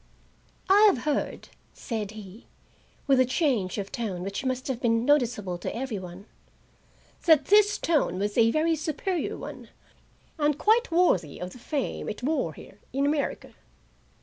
"I 0.67 0.81
have 0.89 1.03
heard," 1.03 1.49
said 1.75 2.09
he, 2.09 2.47
with 3.05 3.19
a 3.19 3.23
change 3.23 3.77
of 3.77 3.91
tone 3.91 4.23
which 4.23 4.43
must 4.43 4.65
have 4.67 4.81
been 4.81 5.05
noticeable 5.05 5.59
to 5.59 5.75
every 5.75 5.99
one, 5.99 6.25
"that 7.27 7.45
this 7.45 7.69
stone 7.73 8.17
was 8.17 8.35
a 8.35 8.49
very 8.49 8.75
superior 8.75 9.37
one, 9.37 9.69
and 10.39 10.57
quite 10.57 10.89
worthy 10.89 11.37
of 11.37 11.51
the 11.51 11.59
fame 11.59 12.09
it 12.09 12.25
bore 12.25 12.53
here 12.53 12.79
in 12.91 13.05
America. 13.05 13.53